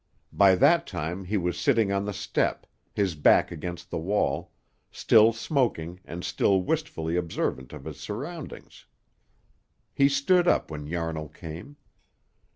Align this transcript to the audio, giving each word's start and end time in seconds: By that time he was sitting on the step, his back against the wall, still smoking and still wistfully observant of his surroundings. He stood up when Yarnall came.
By 0.33 0.55
that 0.55 0.87
time 0.87 1.25
he 1.25 1.37
was 1.37 1.59
sitting 1.59 1.91
on 1.91 2.05
the 2.05 2.11
step, 2.11 2.65
his 2.91 3.13
back 3.13 3.51
against 3.51 3.91
the 3.91 3.99
wall, 3.99 4.51
still 4.89 5.31
smoking 5.31 5.99
and 6.03 6.23
still 6.23 6.63
wistfully 6.63 7.15
observant 7.15 7.71
of 7.71 7.85
his 7.85 7.99
surroundings. 7.99 8.87
He 9.93 10.09
stood 10.09 10.47
up 10.47 10.71
when 10.71 10.87
Yarnall 10.87 11.29
came. 11.29 11.75